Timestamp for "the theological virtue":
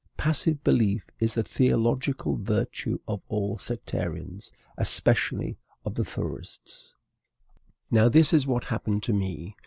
1.35-2.97